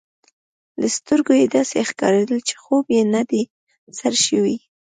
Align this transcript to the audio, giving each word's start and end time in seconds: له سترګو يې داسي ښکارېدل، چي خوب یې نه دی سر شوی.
له 0.79 0.87
سترګو 0.97 1.31
يې 1.39 1.45
داسي 1.55 1.81
ښکارېدل، 1.89 2.39
چي 2.47 2.55
خوب 2.63 2.85
یې 2.95 3.03
نه 3.13 3.21
دی 3.29 3.43
سر 3.99 4.13
شوی. 4.25 4.57